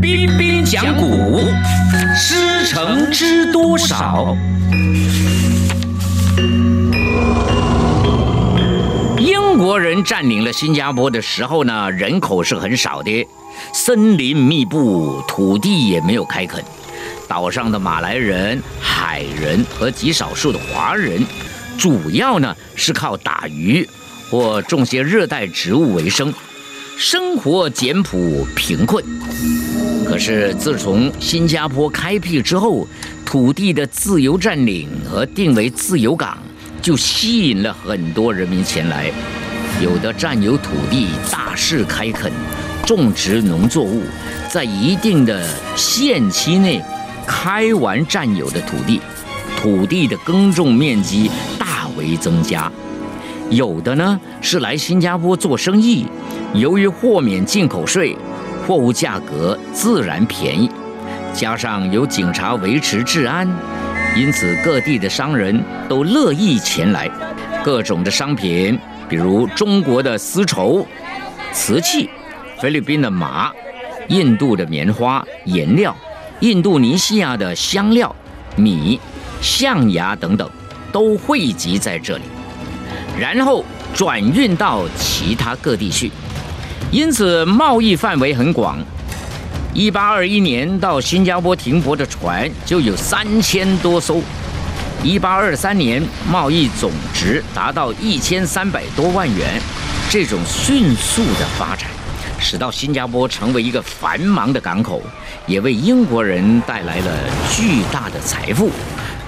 [0.00, 1.38] 彬彬讲古，
[2.16, 4.34] 师承知多少？
[9.18, 13.28] 英国人占领了新加坡的时候呢，人口是很少的，
[13.74, 16.64] 森林密布，土地也没有开垦。
[17.28, 21.22] 岛上的马来人、海人和极少数的华人，
[21.76, 23.86] 主要呢是靠打鱼
[24.30, 26.32] 或种些热带植物为生，
[27.00, 29.04] 生活简朴贫困。
[30.04, 32.88] 可是自从新加坡开辟之后，
[33.24, 36.36] 土地的自由占领和定为自由港，
[36.82, 39.12] 就吸引了很多人民前来。
[39.80, 42.32] 有的占有土地，大肆开垦，
[42.84, 44.02] 种植农作物，
[44.50, 46.82] 在一定的限期内。
[47.28, 49.00] 开完占有的土地，
[49.60, 52.72] 土地的耕种面积大为增加。
[53.50, 56.06] 有的呢是来新加坡做生意，
[56.54, 58.16] 由于豁免进口税，
[58.66, 60.70] 货物价格自然便宜，
[61.32, 63.46] 加上有警察维持治安，
[64.16, 67.08] 因此各地的商人都乐意前来。
[67.62, 70.86] 各种的商品，比如中国的丝绸、
[71.52, 72.08] 瓷器、
[72.58, 73.52] 菲律宾的麻、
[74.08, 75.94] 印度的棉花、颜料。
[76.40, 78.14] 印度尼西亚的香料、
[78.54, 78.98] 米、
[79.42, 80.48] 象牙等等，
[80.92, 82.22] 都汇集在这里，
[83.18, 86.12] 然后转运到其他各地去，
[86.90, 88.78] 因此贸易范围很广。
[89.74, 94.22] 一八二一年到新加坡停泊的船就有三千多艘，
[95.02, 99.60] 一八二三年贸易总值达到一千三百多万元，
[100.08, 101.90] 这种迅速的发展。
[102.40, 105.02] 使到新加坡成为一个繁忙的港口，
[105.46, 107.12] 也为英国人带来了
[107.50, 108.70] 巨大的财富，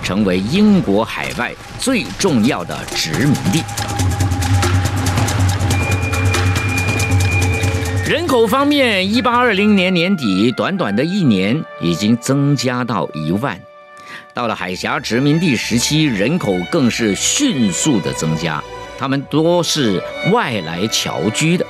[0.03, 3.63] 成为英国海外最重要的殖民地。
[8.11, 13.57] 人口方面，一八二零年年底，短短的一年已经增加到一万。
[14.35, 18.61] 到了海峡殖民地时期，人口更是迅速的增加，
[18.99, 21.65] 他们多是外来侨居的。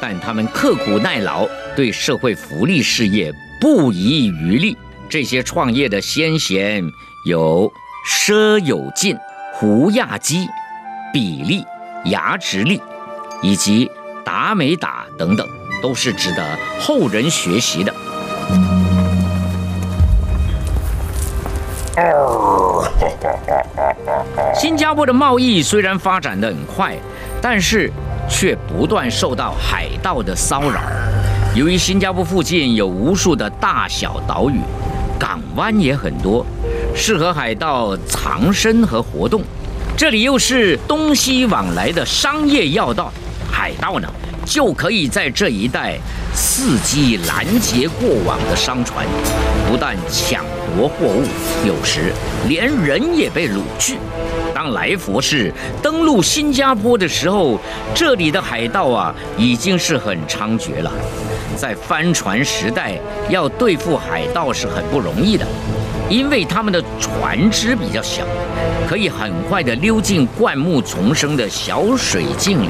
[0.00, 4.76] 但他们刻苦耐劳，对社会福利事业不遗余力。
[5.08, 6.84] 这些创业的先贤
[7.26, 7.68] 有
[8.08, 9.16] 佘有进、
[9.52, 10.46] 胡亚基、
[11.12, 11.64] 比利、
[12.04, 12.80] 牙直利，
[13.42, 13.90] 以及
[14.24, 15.48] 达美达等等，
[15.82, 16.42] 都是值得
[16.80, 17.94] 后人学习的。
[24.54, 26.96] 新加坡的贸易虽然发展的很快，
[27.40, 27.92] 但是。
[28.26, 30.80] 却不断受到海盗的骚扰。
[31.54, 34.58] 由于新加坡附近有无数的大小岛屿，
[35.18, 36.46] 港湾也很多，
[36.96, 39.42] 适合海盗藏身和活动。
[39.94, 43.12] 这里又是东西往来的商业要道，
[43.52, 44.08] 海盗呢
[44.44, 45.98] 就可以在这一带
[46.34, 49.06] 伺机拦截过往的商船，
[49.68, 50.44] 不但抢
[50.76, 51.24] 夺货物，
[51.66, 52.12] 有时
[52.48, 53.96] 连人也被掳去。
[54.54, 55.52] 当来佛士
[55.82, 57.58] 登陆新加坡的时候，
[57.94, 60.92] 这里的海盗啊已经是很猖獗了。
[61.56, 65.46] 在帆船时代，要对付海盗是很不容易的，
[66.08, 68.24] 因为他们的船只比较小，
[68.88, 72.68] 可以很快地溜进灌木丛生的小水径里。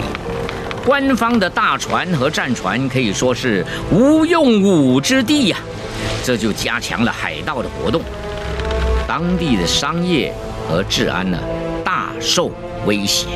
[0.84, 5.56] 官方的大船和战船可以说是无用武之地呀，
[6.22, 8.02] 这就加强了海盗的活动。
[9.08, 10.32] 当地的商业
[10.68, 11.38] 和治安呢
[11.84, 12.10] 大？
[12.20, 12.50] 受
[12.86, 13.26] 威胁，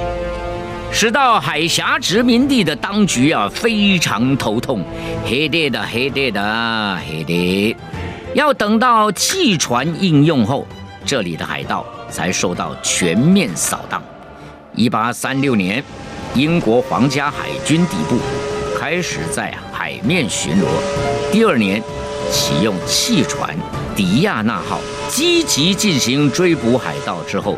[0.90, 4.82] 使到海峡殖民地的当局啊非常头痛。
[5.26, 7.76] 黑爹的黑爹的黑爹，
[8.34, 10.66] 要等到汽船应用后，
[11.04, 14.02] 这里的海盗才受到全面扫荡。
[14.74, 15.82] 一八三六年，
[16.34, 18.18] 英国皇家海军底部
[18.78, 20.64] 开始在海面巡逻。
[21.32, 21.82] 第二年，
[22.30, 23.56] 启用汽船
[23.96, 27.56] 迪亚纳号，积极进行追捕海盗之后。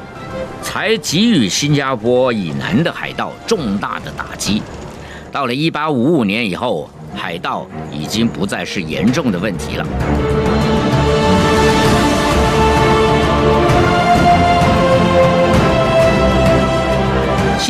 [0.63, 4.63] 才给予新加坡以南的海盗重大的打击。
[5.33, 9.85] 到了1855年以后，海盗已经不再是严重的问题了。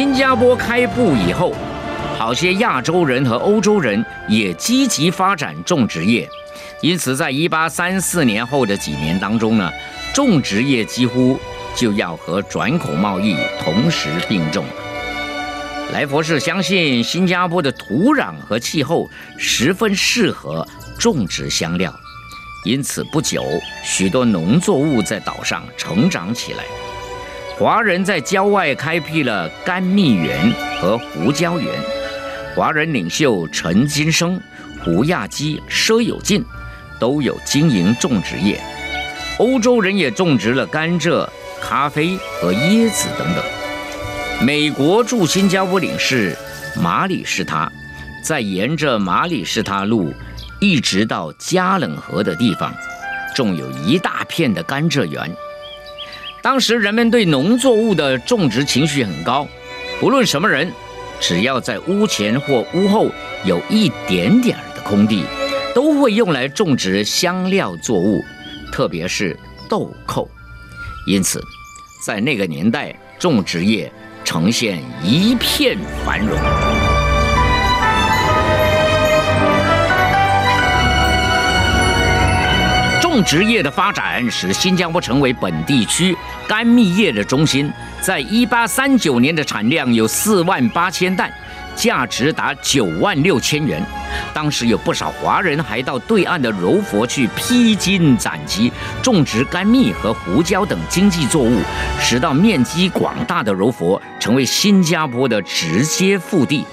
[0.01, 1.53] 新加坡开埠以后，
[2.17, 6.27] 好些亚洲人和欧洲人也积极发展种植业，
[6.81, 9.71] 因此在1834年后的几年当中呢，
[10.15, 11.39] 种植业几乎。
[11.77, 14.65] 就要和转口贸易同时并重。
[15.93, 19.07] 来佛士相信新加坡的土壤和气候
[19.37, 20.67] 十分适合
[20.99, 21.95] 种植香料，
[22.65, 23.45] 因此不久
[23.85, 26.65] 许多农作物在岛上成长起来。
[27.61, 31.69] 华人在郊外开辟了甘蜜园和胡椒园。
[32.57, 34.41] 华人领袖陈金生
[34.83, 36.43] 胡亚基、佘有进
[36.99, 38.59] 都有经营种植业。
[39.39, 41.29] 欧洲人也种植了甘蔗、
[41.61, 43.45] 咖啡和椰子等等。
[44.43, 46.35] 美国驻新加坡领事
[46.81, 47.71] 马里士他，
[48.25, 50.15] 在沿着马里士他路
[50.61, 52.73] 一直到加冷河的地方，
[53.35, 55.31] 种有一大片的甘蔗园。
[56.43, 59.47] 当时人们对农作物的种植情绪很高，
[60.01, 60.73] 不论什么人，
[61.21, 63.09] 只要在屋前或屋后
[63.45, 65.25] 有一点点的空地，
[65.75, 68.21] 都会用来种植香料作物，
[68.73, 69.39] 特别是
[69.69, 70.29] 豆蔻。
[71.07, 71.43] 因此，
[72.07, 73.93] 在那个年代，种植业。
[74.23, 76.39] 呈现一片繁荣。
[83.21, 86.17] 种植业的发展使新加坡成为本地区
[86.49, 87.71] 甘蜜业的中心。
[88.01, 91.31] 在一八三九年的产量有四万八千担。
[91.77, 93.83] 价值达九万六千元，
[94.35, 98.73] 当时有不少华人还到对岸的柔佛去披荆斩棘，
[99.03, 101.61] 种植甘蜜和胡椒等经济作物，
[102.01, 106.65] 使到面积广大的柔佛成为新加坡的直接腹地。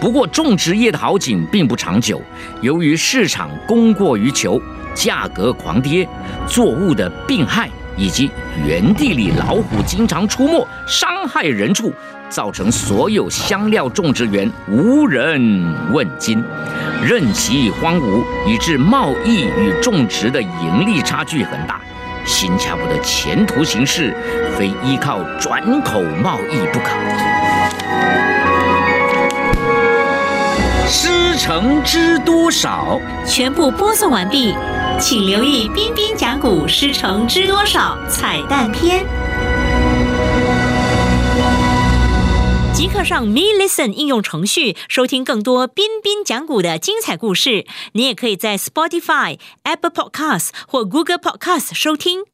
[0.00, 2.20] 不过，种植业的好景并不长久，
[2.60, 4.60] 由于市场供过于求，
[4.94, 6.08] 价格狂跌，
[6.46, 8.30] 作物的病害以及
[8.66, 11.92] 原地里老虎经常出没，伤害人畜。
[12.30, 16.42] 造成所有香料种植园无人问津，
[17.00, 21.80] 任其荒芜，以致贸易与种植的盈利差距很大。
[22.24, 24.16] 新加坡的前途形势
[24.56, 26.90] 非依靠转口贸易不可。
[30.88, 33.00] 师承知多少？
[33.24, 34.56] 全部播送完毕，
[34.98, 39.04] 请留意彬彬讲古师承知多少彩蛋篇。
[42.72, 47.66] 即刻上 Me Listen 应用程序收听更多彬彬讲古的精彩故事。
[47.92, 52.33] 你也可以在 Spotify、Apple Podcasts 或 Google Podcasts 收听。